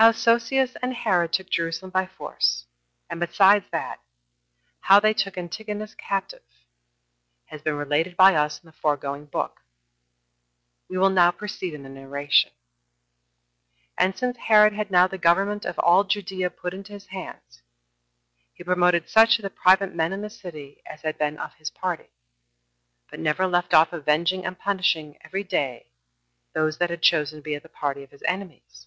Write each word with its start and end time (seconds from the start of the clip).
1. 0.00 0.04
How 0.04 0.12
Sosius 0.12 0.76
and 0.80 0.94
Herod 0.94 1.32
took 1.32 1.50
Jerusalem 1.50 1.90
by 1.90 2.06
force; 2.06 2.66
and 3.10 3.18
besides 3.18 3.66
that, 3.72 3.98
how 4.78 5.00
they 5.00 5.12
took 5.12 5.36
Antigonus 5.36 5.96
captive, 5.96 6.44
has 7.46 7.62
been 7.62 7.74
related 7.74 8.16
by 8.16 8.36
us 8.36 8.62
in 8.62 8.66
the 8.68 8.72
foregoing 8.72 9.26
book. 9.26 9.60
We 10.88 10.98
will 10.98 11.10
now 11.10 11.32
proceed 11.32 11.74
in 11.74 11.82
the 11.82 11.88
narration. 11.88 12.52
And 13.98 14.16
since 14.16 14.36
Herod 14.36 14.72
had 14.72 14.92
now 14.92 15.08
the 15.08 15.18
government 15.18 15.64
of 15.64 15.76
all 15.80 16.04
Judea 16.04 16.50
put 16.50 16.72
into 16.72 16.92
his 16.92 17.08
hands, 17.08 17.62
he 18.54 18.62
promoted 18.62 19.08
such 19.08 19.40
of 19.40 19.42
the 19.42 19.50
private 19.50 19.92
men 19.96 20.12
in 20.12 20.20
the 20.22 20.30
city 20.30 20.80
as 20.86 21.02
had 21.02 21.18
been 21.18 21.38
of 21.40 21.54
his 21.54 21.70
party, 21.70 22.10
but 23.10 23.18
never 23.18 23.48
left 23.48 23.74
off 23.74 23.92
avenging 23.92 24.46
and 24.46 24.56
punishing 24.60 25.18
every 25.22 25.42
day 25.42 25.88
those 26.52 26.78
that 26.78 26.90
had 26.90 27.02
chosen 27.02 27.40
to 27.40 27.42
be 27.42 27.54
of 27.56 27.64
the 27.64 27.68
party 27.68 28.04
of 28.04 28.12
his 28.12 28.22
enemies. 28.28 28.86